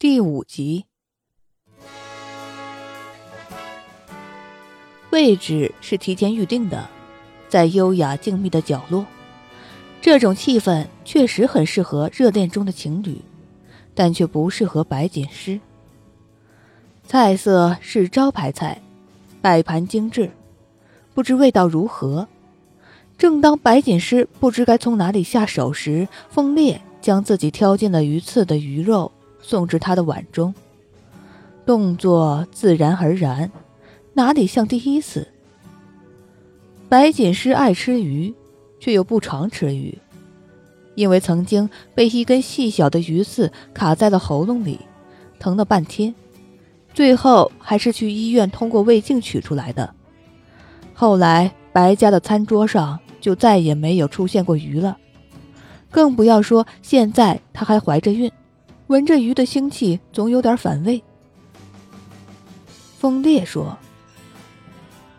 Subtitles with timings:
[0.00, 0.84] 第五集，
[5.10, 6.88] 位置是提前预定的，
[7.48, 9.04] 在优雅静谧的角落。
[10.00, 13.20] 这种气氛确实很适合热恋中的情侣，
[13.92, 15.58] 但却不适合白锦诗。
[17.02, 18.80] 菜色是招牌菜，
[19.42, 20.30] 摆盘精致，
[21.12, 22.28] 不知味道如何。
[23.18, 29.10] 正当白锦诗不知该从哪里下手时，风烈将自己挑进了鱼刺的鱼肉
[29.48, 30.52] 送至他的碗中，
[31.64, 33.50] 动作自然而然，
[34.12, 35.26] 哪里像第一次？
[36.88, 38.34] 白锦诗爱吃鱼。
[38.80, 39.98] 却又不常吃鱼，
[40.94, 44.78] 因为曾经被一根细小的鱼刺卡在了喉咙里，
[45.40, 46.14] 疼了半天，
[46.94, 49.92] 最后还是去医院通过胃镜取出来的。
[50.94, 54.96] 后来白家的餐桌上就再也没有出现过鱼了，
[55.90, 58.30] 更不要说现在她还怀着孕，
[58.88, 61.02] 闻着鱼的腥气总有点反胃。
[62.98, 63.76] 风烈说：“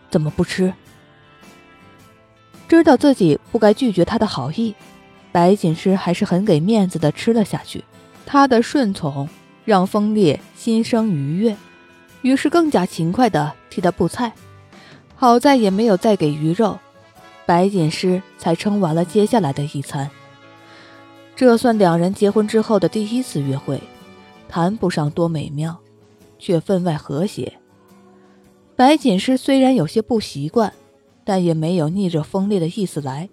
[0.10, 0.74] 怎么不吃？”
[2.68, 4.74] 知道自己不该拒绝他的好意，
[5.32, 7.84] 白锦诗还是很给面子的吃了下去。
[8.26, 9.30] 他的顺从
[9.66, 11.56] 让风烈心生愉悦，
[12.24, 14.34] 于是更加勤快的替他布菜。
[15.16, 16.80] 好在也没有再给鱼肉，
[17.46, 20.10] 白锦诗才撑完了接下来的一餐。
[21.40, 23.82] 这算两人结婚之后的第一次约会，
[24.50, 25.80] 谈不上多美妙，
[26.38, 27.54] 却分外和谐。
[28.76, 30.74] 白锦诗虽然有些不习惯。
[31.24, 33.30] 但也没有逆着风烈的意思来，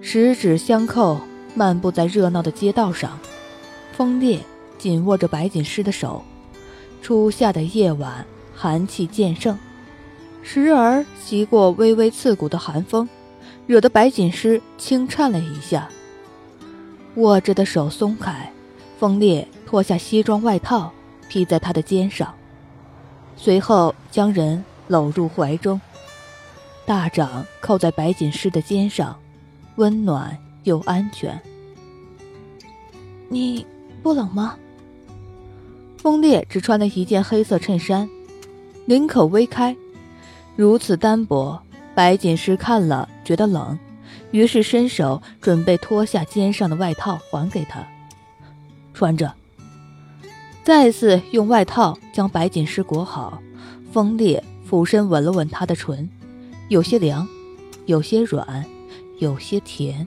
[0.00, 1.20] 十指相扣，
[1.54, 3.18] 漫步在热闹的街道上。
[3.92, 4.38] 风烈
[4.78, 6.22] 紧握着白锦诗的手，
[7.02, 8.24] 初夏的夜晚，
[8.54, 9.58] 寒气渐盛，
[10.42, 13.06] 时而袭过微微刺骨的寒风，
[13.66, 15.88] 惹得白锦诗轻颤了一下。
[17.16, 18.52] 握着的手松开，
[18.98, 20.92] 风烈脱下西装外套
[21.28, 22.34] 披在他的肩上，
[23.36, 24.64] 随后将人。
[24.88, 25.80] 搂入怀中，
[26.84, 29.16] 大掌扣在白锦诗的肩上，
[29.76, 31.40] 温暖又安全。
[33.30, 33.64] 你
[34.02, 34.56] 不冷吗？
[35.96, 38.06] 风烈只穿了一件黑色衬衫，
[38.84, 39.74] 领口微开，
[40.56, 41.62] 如此单薄，
[41.94, 43.78] 白锦诗看了觉得冷，
[44.30, 47.86] 于是伸手准备脱下肩上的外套还给他，
[48.92, 49.32] 穿着。
[50.64, 53.42] 再次用外套将白锦诗裹好，
[53.92, 54.42] 风烈。
[54.64, 56.08] 俯身吻了吻她的唇，
[56.68, 57.28] 有些凉，
[57.84, 58.64] 有些软，
[59.18, 60.06] 有些甜。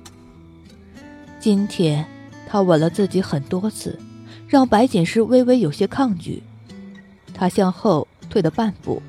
[1.40, 2.03] 今天
[2.47, 4.00] 他吻了自己很多次，
[4.47, 6.42] 让白锦诗微微有些抗拒。
[7.32, 9.03] 他向后退了半步，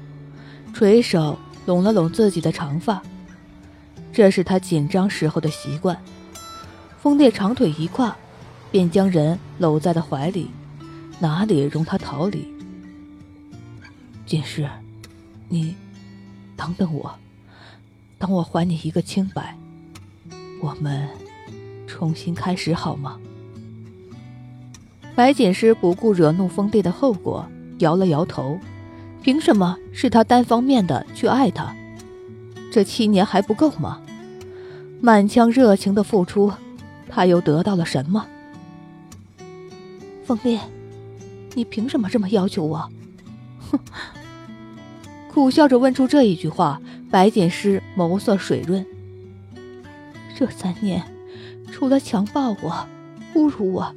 [0.75, 3.03] 垂手拢了拢自己的长发，
[4.17, 5.95] 这是他紧张时候的习惯。
[6.99, 8.17] 风烈长腿一跨，
[8.71, 10.51] 便将人搂在了怀里，
[11.19, 12.51] 哪里容他逃离？
[14.25, 14.67] 锦诗。
[15.51, 15.77] 你，
[16.57, 17.15] 等等我，
[18.19, 19.55] 等我还你一个清白，
[20.63, 21.07] 我们
[21.87, 23.19] 重新开始好吗？
[25.15, 27.47] 白锦诗不顾惹怒风烈的后果，
[27.81, 28.59] 摇了摇头。
[29.23, 31.77] 凭什么是他单方面的去爱他？
[32.73, 34.01] 这七年还不够吗？
[35.01, 36.53] 满腔热情的付出，
[37.09, 38.27] 他又得到了什么？
[40.25, 40.59] 风烈，
[41.55, 42.91] 你凭什么这么要求我？
[43.71, 43.79] 哼！
[45.33, 46.81] 苦笑着问出这一句话，
[47.11, 48.85] 白锦诗眸色水润。
[50.35, 51.03] 这三年，
[51.71, 52.87] 除了强暴我、
[53.35, 53.95] 侮辱我，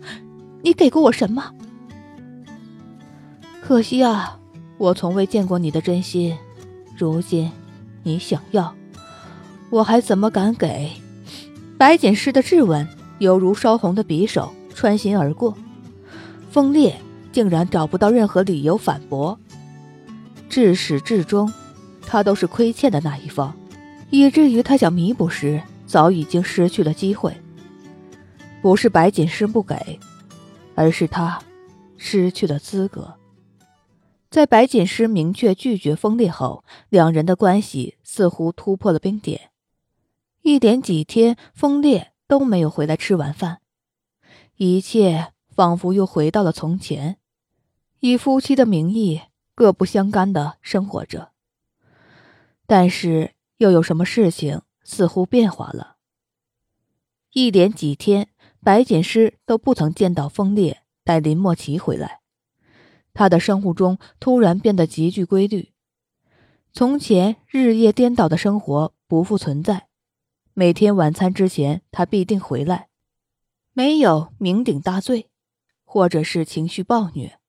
[0.61, 1.53] 你给过我什么？
[3.61, 4.37] 可惜啊，
[4.77, 6.37] 我从未见过你的真心。
[6.97, 7.49] 如今，
[8.03, 8.75] 你想要，
[9.69, 10.89] 我还怎么敢给？
[11.77, 12.87] 白锦诗的质问
[13.19, 15.55] 犹如烧红的匕首穿心而过，
[16.49, 16.95] 风烈
[17.31, 19.39] 竟然找不到任何理由反驳。
[20.49, 21.51] 至始至终，
[22.01, 23.55] 他都是亏欠的那一方，
[24.09, 27.31] 以至于他想弥补时，早已经失去了机会。
[28.61, 29.99] 不是白锦诗不给，
[30.73, 31.39] 而是他
[31.95, 33.13] 失去了资格。
[34.31, 39.39] 在白锦诗明确拒绝风烈后，两人的关系似乎突破了冰点。
[40.41, 43.61] 一连几天，风烈都没有回来吃晚饭，
[44.55, 47.17] 一切仿佛又回到了从前，
[47.99, 49.21] 以夫妻的名义。
[49.55, 51.33] 各不相干的生活着，
[52.65, 55.97] 但是又有什么事情似乎变化了？
[57.33, 58.29] 一连几天，
[58.63, 62.21] 白锦诗都不曾见到风烈带林墨琪回来，
[63.13, 65.73] 他的生物钟突然变得极具规律，
[66.71, 69.88] 从前日夜颠倒的生活不复存在。
[70.59, 72.89] 每天晚餐之前，他必定回来，
[73.71, 75.29] 没有酩酊大醉，
[75.85, 77.39] 或者是情绪暴虐，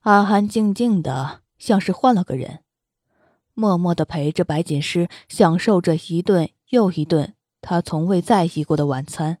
[0.00, 2.58] 安安静静的，像是换了个人，
[3.54, 9.38] 默默的陪着白锦诗享受着一顿又一顿他从未在意过的晚餐。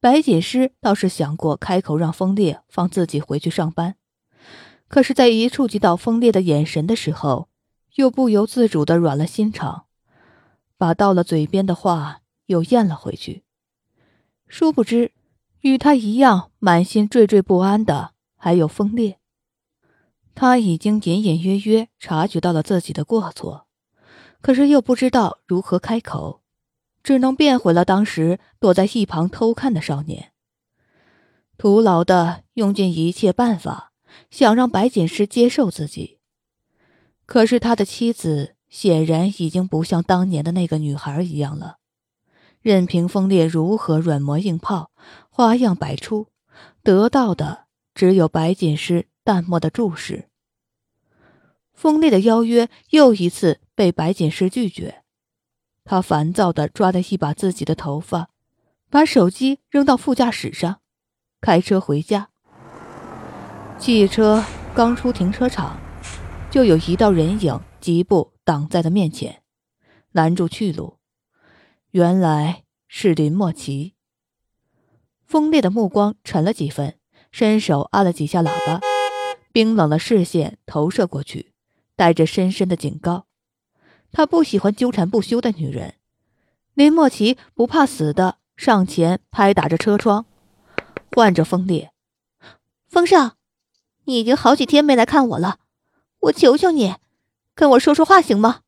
[0.00, 3.96] 白锦诗倒是想过开口让风烈放自己回去上班，
[4.88, 7.50] 可是，在一触及到风烈的眼神的时候，
[7.96, 9.83] 又不由自主的软了心肠，
[10.76, 13.44] 把到了嘴边的话又咽了回去。
[14.48, 15.12] 殊不知。
[15.64, 19.18] 与他一样满心惴惴不安的还有风烈。
[20.34, 23.66] 他已经隐隐约约察觉到了自己的过错，
[24.42, 26.42] 可是又不知道如何开口，
[27.02, 30.32] 只能变回了当时躲在一旁偷看的少年，
[31.56, 33.94] 徒劳的用尽一切办法
[34.30, 36.18] 想让白锦诗接受自己。
[37.24, 41.76] 可是他的妻子显然已经不像当年的那个女孩一样了。
[42.60, 44.90] 任凭风烈如何软磨硬泡，
[45.30, 46.26] 花样百出，
[46.82, 50.28] 得到的只有白锦诗淡漠的注视。
[51.72, 55.04] 风烈的邀约又一次被白锦诗拒绝，
[55.84, 58.30] 他烦躁的抓了一把自己的头发，
[58.90, 60.80] 把手机扔到副驾驶上，
[61.40, 62.28] 开车回家。
[63.78, 64.44] 汽车
[64.74, 65.78] 刚出停车场，
[66.50, 69.42] 就有一道人影疾步挡在了面前，
[70.12, 70.98] 拦住去路。
[71.90, 73.94] 原来是林莫奇。
[75.24, 76.98] 锋烈的目光沉了几分，
[77.32, 78.80] 伸手按了几下喇叭，
[79.52, 81.52] 冰冷的视线投射过去，
[81.96, 83.26] 带着深深的警告。
[84.12, 85.94] 他不喜欢纠缠不休的女人。
[86.74, 90.26] 林莫奇不怕死的上前拍打着车窗，
[91.12, 91.92] 唤着锋烈
[92.86, 93.36] ：“风少，
[94.04, 95.60] 你已经好几天没来看我了，
[96.20, 96.94] 我求求你，
[97.54, 98.60] 跟我说说话行吗？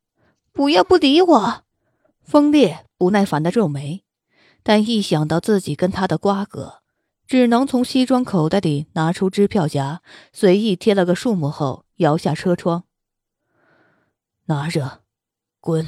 [0.53, 1.65] 不要不理我。”
[2.25, 2.83] 风烈。
[2.99, 4.05] 不耐烦的皱眉，
[4.63, 6.81] 但一想到自己跟他的瓜葛，
[7.27, 10.01] 只能从西装口袋里拿出支票夹，
[10.33, 12.85] 随意贴了个数目后，摇下车窗
[14.49, 15.03] ：“拿着，
[15.61, 15.87] 滚。”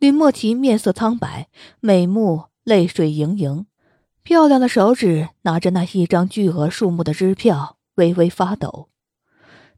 [0.00, 1.50] 林莫奇面色苍白，
[1.80, 3.66] 美目泪水盈盈，
[4.22, 8.88] 漂亮的手指拿着那一张巨额数目的支票，微微发抖。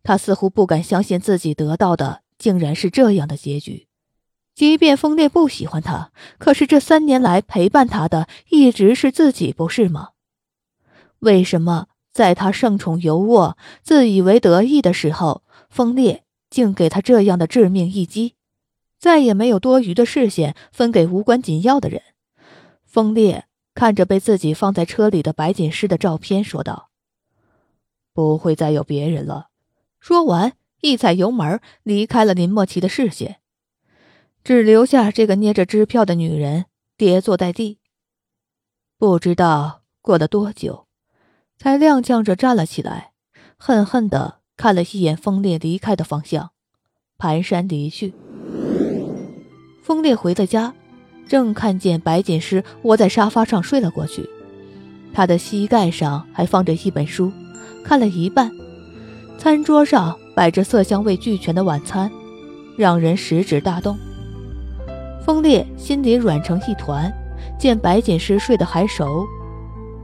[0.02, 3.86] 他似乎不敢相信自己得到的竟然是这样的结局。
[4.54, 10.10] 即便风烈不喜欢他，可是这三年来陪伴他的一直是自己，不是吗？
[11.20, 18.34] 为什么在他盛宠尤渥、自以为得意的时候，风烈竟给他这样的致命一击？
[18.98, 22.02] 再也没有多余的视线分给无关紧要的人。
[22.84, 26.90] 风烈看着被自己放在车里的白锦诗的照片，说道
[28.12, 29.49] ：“不会再有别人了。”
[30.00, 33.36] 说完，一踩油门，离开了林莫奇的视线。
[34.42, 36.64] 只留下这个捏着支票的女人
[36.96, 37.78] 跌坐在地。
[38.98, 40.86] 不知道过了多久，
[41.58, 43.12] 才踉跄着站了起来，
[43.58, 46.52] 恨恨地看了一眼风烈离开的方向，
[47.18, 48.14] 蹒跚离去。
[49.82, 50.74] 风烈回了家，
[51.28, 54.26] 正看见白锦诗窝在沙发上睡了过去，
[55.12, 57.30] 他的膝盖上还放着一本书，
[57.84, 58.50] 看了一半。
[59.40, 62.12] 餐桌上摆着色香味俱全的晚餐，
[62.76, 63.98] 让人食指大动。
[65.24, 67.10] 风烈心里软成一团，
[67.58, 69.26] 见白锦诗睡得还熟，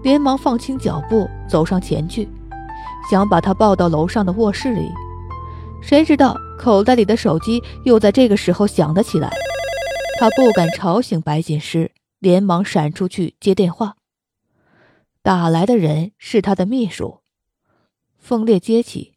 [0.02, 2.26] 连忙放轻脚步走上前去，
[3.10, 4.90] 想把她抱到楼上的卧室里。
[5.82, 9.30] 谁知道口袋里的手机又在这个时候响了起来，
[10.18, 13.96] 他不敢吵醒白锦诗，连忙闪出去接电话。
[15.22, 17.20] 打来的人是他的秘书。
[18.18, 19.12] 风烈接起：“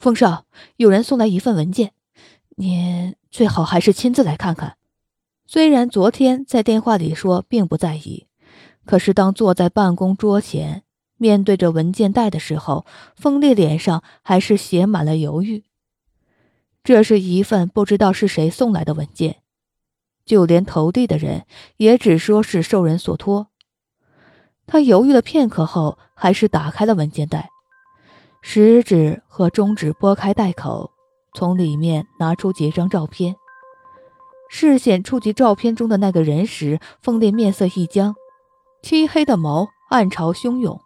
[0.00, 1.92] 风少，有人送来一份文件，
[2.56, 4.78] 您最好还是亲自来看看。”
[5.46, 8.26] 虽然昨天在电话里说并不在意，
[8.86, 10.84] 可是当坐在办公桌前
[11.18, 15.64] 面对着文件袋的时候，风烈脸上还是写满了犹豫。
[16.82, 19.42] 这是一份不知道是谁送来的文件，
[20.24, 21.44] 就连投递的人
[21.76, 23.48] 也只说是受人所托。
[24.66, 27.49] 他犹豫了片刻后，还是打开了文件袋，
[28.42, 30.90] 食指和中指拨开袋口，
[31.34, 33.36] 从里面拿出几张照片。
[34.48, 38.14] 视线触及照片中的那个人时，风烈面色一僵，
[38.82, 40.80] 漆黑的眸暗潮汹涌，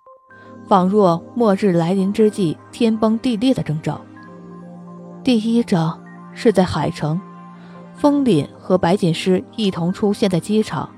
[0.66, 4.00] 仿若末日来临之际天崩地裂的征兆。
[5.23, 5.99] 第一张
[6.34, 7.18] 是在海城，
[7.94, 10.90] 风凛和白锦诗一同出现在机场，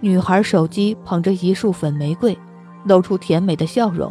[0.00, 2.36] 女孩手机捧着一束粉玫瑰，
[2.84, 4.10] 露出甜美的笑容。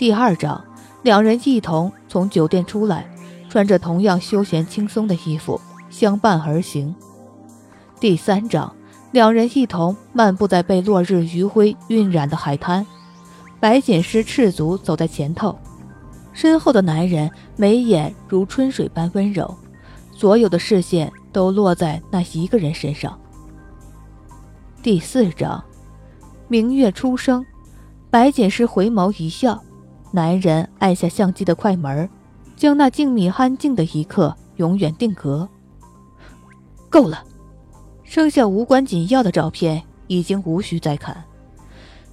[0.00, 0.64] 第二章，
[1.02, 3.06] 两人一同从酒店出来，
[3.50, 5.60] 穿着同样休闲轻松的衣服。
[5.90, 6.94] 相伴而行。
[8.00, 8.74] 第三章，
[9.12, 12.86] 两人一同漫步在被落日余晖晕染的海滩，
[13.60, 15.54] 白锦诗赤足走在前头，
[16.32, 19.54] 身后的男人眉眼如春水般温柔，
[20.14, 23.20] 所有的视线都落在那一个人身上。
[24.82, 25.62] 第四章，
[26.48, 27.44] 明月初升，
[28.08, 29.62] 白锦诗回眸一笑，
[30.12, 32.08] 男人按下相机的快门，
[32.56, 35.48] 将那静谧安静的一刻永远定格。
[36.88, 37.24] 够了。
[38.02, 41.22] 剩下无关紧要的照片已经无需再看。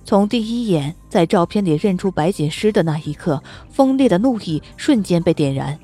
[0.05, 5.75] 从第一眼在照片里认出白锦诗的那一刻，锋烈的怒意瞬间被点燃。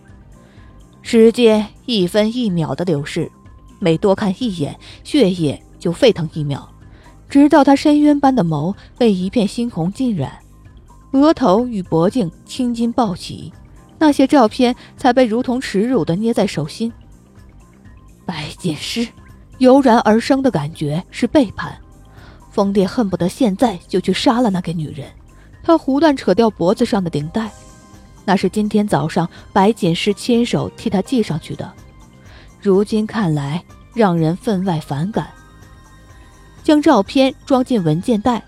[1.01, 3.31] 时间一分一秒的流逝，
[3.79, 6.69] 每多看一眼，血液就沸腾一秒，
[7.27, 10.42] 直到他深渊般的眸被一片猩红浸染，
[11.13, 13.51] 额头与脖颈青筋暴起，
[13.97, 16.91] 那些照片才被如同耻辱的捏在手心。
[18.25, 19.07] 白锦诗。
[19.59, 21.77] 油然而生的感觉是背叛，
[22.49, 25.07] 风烈恨不得现在就去杀了那个女人。
[25.61, 27.49] 他胡乱扯掉脖子上的顶带，
[28.25, 31.71] 那是今天早上白锦诗亲手替他系上去的，
[32.59, 35.29] 如今看来让人分外反感。
[36.63, 38.43] 将照片装进文件袋，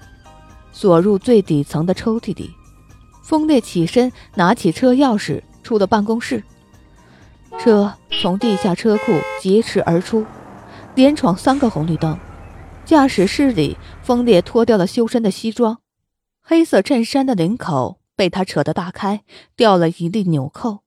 [0.75, 2.53] 锁入最底层的抽屉里。
[3.23, 6.43] 风烈起身，拿起车钥匙，出了办公室。
[7.57, 10.25] 车从地下车库疾驰而出。
[10.95, 12.17] 连闯三个红绿灯，
[12.85, 15.79] 驾驶室里，风烈脱掉了修身的西装，
[16.41, 19.23] 黑色衬衫的领口被他扯得大开，
[19.57, 20.79] 掉了一粒纽扣。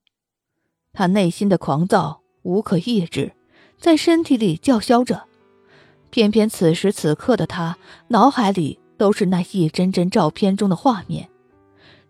[0.93, 3.33] 他内心的狂躁无可抑制，
[3.79, 5.23] 在身体里叫嚣着。
[6.09, 7.77] 偏偏此时此刻的他，
[8.07, 11.29] 脑海里都是那一帧帧照片中的画面，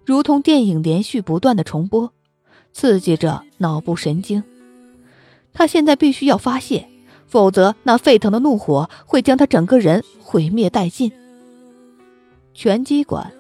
[0.04, 2.12] 如同电影连续不断的重播，
[2.74, 4.44] 刺激着脑部神经。
[5.54, 6.90] 他现在必须要发泄。
[7.28, 11.12] 否则，那沸腾的怒火会将他整个人毁灭殆尽。
[12.56, 13.32] 拳击馆，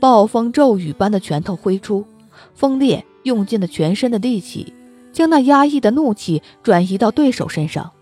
[0.00, 2.04] 暴风骤雨般的拳头挥出，
[2.56, 4.74] 风烈用尽了全身的力气，
[5.12, 7.92] 将那压抑的怒气转移到对手身上。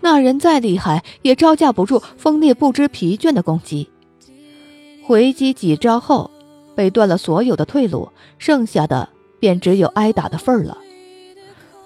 [0.00, 3.88] 那人再厉害，也招架不住风烈不知疲倦的攻击。
[5.08, 6.30] 回击几招后，
[6.76, 9.08] 被断了所有的退路，剩下的
[9.40, 10.76] 便只有挨打的份儿了。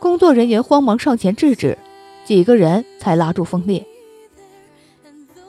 [0.01, 1.79] 工作人员慌忙上前制止。
[2.25, 3.85] 几个人才拉住风烈。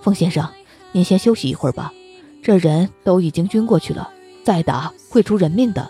[0.01, 0.47] 风先生，
[0.91, 1.93] 您先休息一会儿吧，
[2.41, 4.11] 这人都已经晕过去了，
[4.43, 5.89] 再打会出人命的。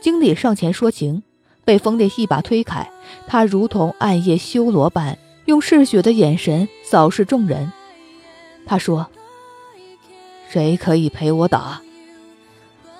[0.00, 1.22] 经理上前说情，
[1.64, 2.90] 被风烈一把推开。
[3.28, 7.72] 他如同暗夜修罗般，用嗜血的眼神扫视众人。
[8.66, 9.08] 他说
[10.54, 11.82] ：“谁可以陪我打？”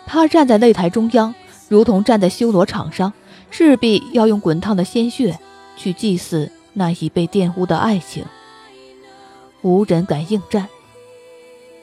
[0.04, 1.32] 他站在擂台中央，
[1.68, 3.12] 如同站在修罗场上，
[3.49, 5.38] 势必要用滚烫的鲜血。
[5.76, 8.25] 去祭祀那已被玷污的爱情，
[9.62, 10.68] 无人敢应战。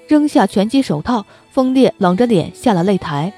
[0.08, 3.32] 扔下拳击手套，风烈冷着脸下了擂台。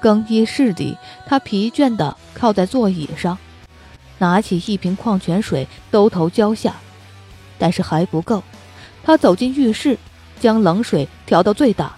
[0.00, 3.38] 更衣室里，他疲倦地靠在座椅上，
[4.18, 6.74] 拿起一瓶矿泉水兜头浇下，
[7.58, 8.42] 但是还不够。
[9.04, 9.96] 他走进浴室，
[10.40, 11.94] 将冷水调到最大，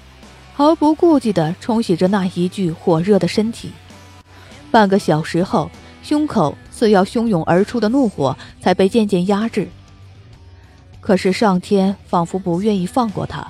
[0.52, 3.72] 毫不顾忌地冲洗着那一具火热的身体。
[4.70, 5.70] 半个小时后，
[6.02, 6.54] 胸口。
[6.74, 9.68] 似要汹涌而出的怒火才被渐渐压制。
[11.00, 13.46] 可是上天仿佛不愿意放过他。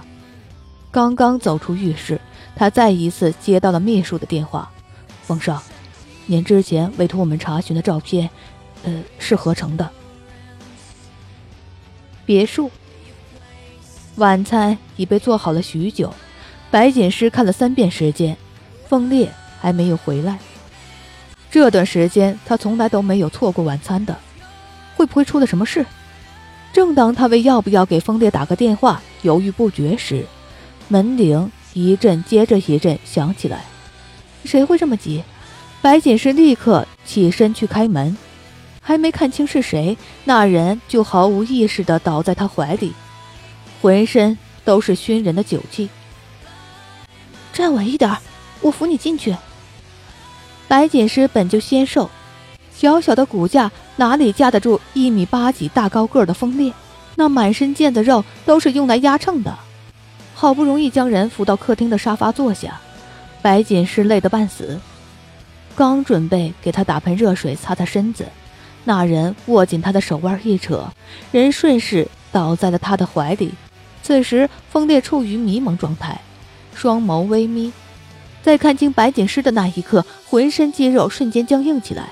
[0.90, 2.20] 刚刚走出浴室，
[2.54, 4.70] 他再一次接到了秘书的电话
[5.24, 5.62] ：“冯少，
[6.26, 8.28] 您之前委托我们查询的照片，
[8.82, 9.88] 呃，是合成的。”
[12.26, 12.70] 别墅，
[14.16, 16.12] 晚餐已被做好了许久。
[16.70, 18.36] 白锦诗看了三遍时间，
[18.88, 20.38] 风烈还没有回来。
[21.50, 24.16] 这段时间，他从来都没有错过晚餐的。
[24.96, 25.84] 会不会出了什么事？
[26.72, 30.24] 正当他为要不要给风烈打个电话犹豫不决时，
[30.88, 33.64] 门铃一阵接着一阵响起来。
[34.44, 35.22] 谁会这么急？
[35.82, 38.16] 白锦诗立刻起身去开门，
[38.80, 42.94] 还没看清是谁，那人就毫无意识地倒在他怀里，
[43.82, 45.90] 浑身都是熏人的酒气。
[47.52, 48.16] 站稳一点，
[48.60, 49.36] 我扶你进去。
[50.68, 52.08] 白锦诗本就纤瘦，
[52.72, 56.72] 小小的骨架哪里架得住一米八几大高个的风烈？
[57.16, 59.58] 那满身腱子肉都是用来压秤的。
[60.32, 62.80] 好不容易将人扶到客厅的沙发坐下，
[63.42, 64.80] 白锦诗累得半死，
[65.74, 68.28] 刚准备给他打盆热水擦擦身子，
[68.84, 70.88] 那人握紧他的手腕一扯，
[71.32, 73.52] 人顺势倒在了他的怀里。
[74.02, 76.20] 此时风烈处于迷蒙状态，
[76.74, 77.72] 双眸微眯。
[78.42, 82.10] 在看清白锦诗的那一刻，浑身肌肉瞬间僵硬起来，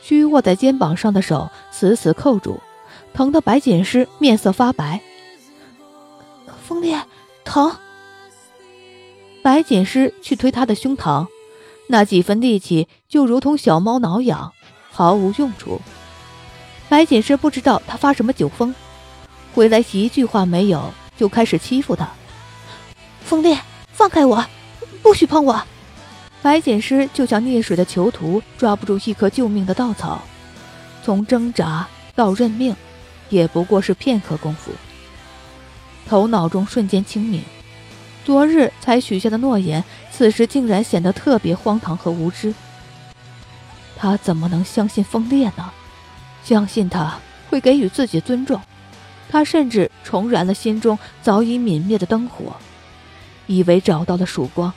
[0.00, 2.60] 虚握在肩膀上的手死死扣住，
[3.12, 5.00] 疼得白锦诗面色发白。
[6.66, 6.98] 风烈，
[7.44, 7.76] 疼！
[9.42, 11.26] 白锦诗去推他的胸膛，
[11.88, 14.52] 那几分力气就如同小猫挠痒，
[14.90, 15.82] 毫无用处。
[16.88, 18.74] 白锦诗不知道他发什么酒疯，
[19.54, 22.08] 回来一句话没有，就开始欺负他。
[23.24, 23.56] 风烈，
[23.92, 24.44] 放开我，
[25.04, 25.62] 不许碰我！
[26.42, 30.20] 白锦诗就像溺水的囚徒，抓不住一颗救命的稻草，
[31.04, 31.86] 从挣扎
[32.16, 32.74] 到认命，
[33.28, 34.72] 也不过是片刻功夫。
[36.08, 37.44] 头脑中瞬间清明，
[38.24, 42.52] 昨日才许下的诺言，此时竟然显得特别荒唐和无知。
[43.96, 45.70] 他怎么能相信风烈呢？
[46.42, 47.16] 相信他
[47.48, 48.60] 会给予自己尊重？
[49.32, 52.54] 他甚至重燃了心中早已泯灭的灯火，
[53.46, 54.70] 以为找到了曙光。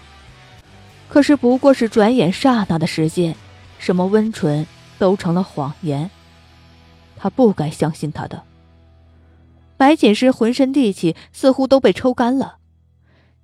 [1.09, 3.35] 可是不过是转眼刹那的时间，
[3.79, 4.65] 什么温存
[4.97, 6.09] 都成了谎言。
[7.17, 8.43] 他不该相信他的。
[9.75, 12.59] 白锦诗浑身力气似乎都被抽干了，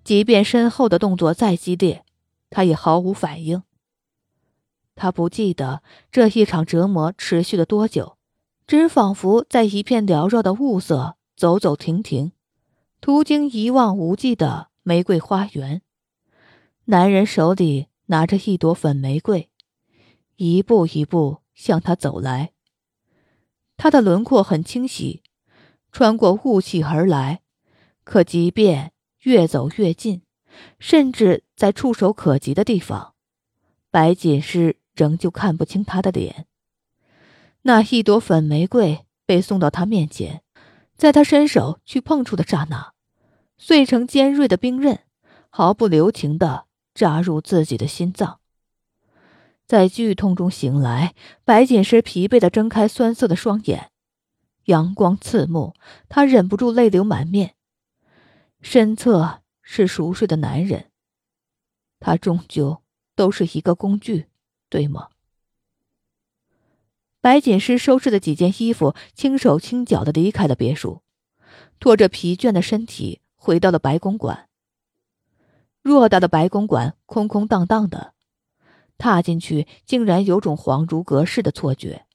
[0.05, 2.05] 即便身后的动作再激烈，
[2.49, 3.63] 他也毫无反应。
[4.95, 8.15] 他不记得这一场折磨持续了多久，
[8.67, 12.31] 只仿佛在一片缭绕的雾色走走停停，
[13.01, 15.81] 途经一望无际的玫瑰花园。
[16.85, 19.49] 男人手里拿着一朵粉玫瑰，
[20.37, 22.51] 一步一步向他走来。
[23.77, 25.21] 他的轮廓很清晰，
[25.91, 27.41] 穿过雾气而来。
[28.03, 30.23] 可即便越走越近，
[30.79, 33.13] 甚至在触手可及的地方，
[33.89, 36.47] 白锦诗仍旧看不清他的脸。
[37.63, 40.41] 那一朵粉玫瑰被送到他面前，
[40.95, 42.93] 在他伸手去碰触的刹那，
[43.57, 44.99] 碎成尖锐的冰刃，
[45.49, 46.65] 毫不留情的。
[46.93, 48.41] 扎入自己的心脏，
[49.65, 51.15] 在剧痛中醒来，
[51.45, 53.91] 白锦诗疲惫的睁开酸涩的双眼，
[54.65, 55.73] 阳光刺目，
[56.09, 57.55] 她忍不住泪流满面。
[58.61, 60.91] 身侧是熟睡的男人，
[62.01, 62.83] 他终究
[63.15, 64.27] 都是一个工具，
[64.69, 65.07] 对吗？
[67.22, 71.03] 白锦诗收拾了几件衣服，轻手轻脚的离开了别墅，
[71.79, 74.50] 拖着疲倦的身体回到了白公馆。
[75.84, 78.16] 偌大的白公馆空空荡荡的，
[78.98, 82.07] 踏进去竟然有种恍如隔世的错觉。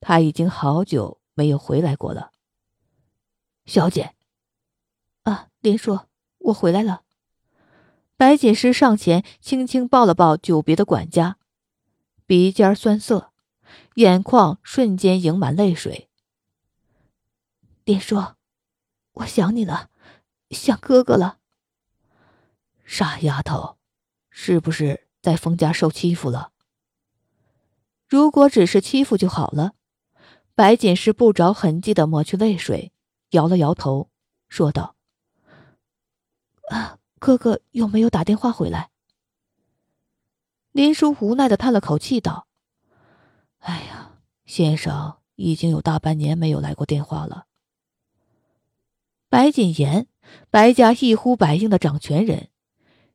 [0.00, 2.30] 他已经好久没有回来过了。
[3.66, 4.14] 小姐，
[5.24, 5.98] 啊，林叔，
[6.38, 7.02] 我回来了。
[8.16, 11.36] 白锦诗上前轻轻抱了抱久别的管家，
[12.26, 13.32] 鼻尖酸涩，
[13.94, 16.08] 眼眶瞬间盈满泪水。
[17.84, 18.16] 林叔，
[19.12, 19.90] 我想你了，
[20.50, 21.38] 想哥哥了。
[22.84, 23.78] 傻丫头，
[24.30, 26.52] 是不是在封家受欺负了？
[28.08, 29.74] 如果只是欺负就好了。
[30.56, 32.92] 白锦诗不着痕迹的抹去泪水，
[33.30, 34.10] 摇了摇头，
[34.50, 34.94] 说道
[36.68, 38.90] ：“啊，哥哥有没有打电话回来？”
[40.72, 42.46] 林叔无奈的叹了口气，道
[43.60, 47.46] ：“哎呀，先生已经有大半年没有来过电话了。”
[49.30, 50.08] 白谨言，
[50.50, 52.48] 白家一呼百应的掌权人。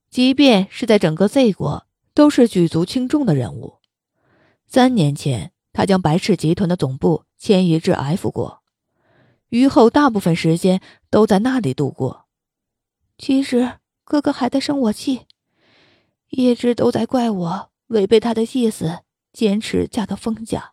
[0.10, 3.80] 即便是在整个 Z 国，都是举足轻重的人物。
[4.66, 8.62] 三年前，他将白氏集团的总部迁移至 F 国，
[9.50, 10.80] 余后大部分时间
[11.10, 12.28] 都在那里度过。
[13.18, 15.28] 其实，哥哥还在生我气，
[16.30, 19.00] 一直都在怪我违背他的意思，
[19.36, 20.72] 坚持嫁到封家。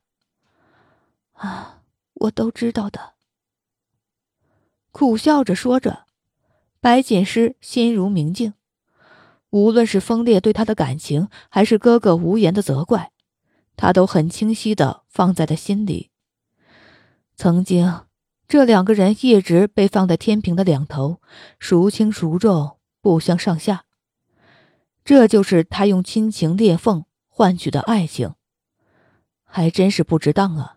[1.33, 1.83] 啊，
[2.14, 3.14] 我都知道的。
[4.92, 6.07] 苦笑着说着，
[6.81, 8.55] 白锦诗心如明镜。
[9.51, 13.11] 无论是风烈对他的感情，还是哥哥无言的责怪，
[13.77, 16.11] 他都很清晰的放在了心里。
[17.35, 18.03] 曾经，
[18.46, 21.20] 这两个人一直被放在天平的两头，
[21.59, 23.85] 孰轻孰重，不相上下。
[25.05, 28.35] 这就是他用亲情裂缝换取的爱情，
[29.55, 30.77] 还真是不值当啊。